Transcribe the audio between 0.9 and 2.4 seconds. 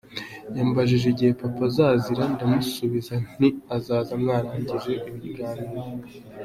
igihe Papa azazira